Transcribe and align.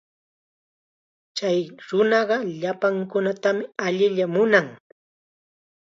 Chay 1.37 1.57
nunaqa 1.87 2.37
llapankunatam 2.61 3.57
llalliya 3.65 4.25
munan. 4.33 4.67